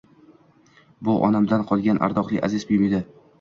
Bu 1.09 1.17
onamdan 1.27 1.67
qolgan 1.73 2.01
ardoqli, 2.09 2.41
aziz 2.49 2.65
buyum 2.73 2.89
edi 2.89 3.05